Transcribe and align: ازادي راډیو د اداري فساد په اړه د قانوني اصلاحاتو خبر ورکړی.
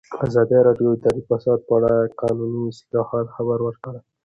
ازادي 0.27 0.57
راډیو 0.67 0.89
د 0.93 0.93
اداري 0.97 1.21
فساد 1.29 1.59
په 1.67 1.73
اړه 1.77 1.89
د 2.01 2.11
قانوني 2.21 2.61
اصلاحاتو 2.71 3.33
خبر 3.35 3.57
ورکړی. 3.63 3.99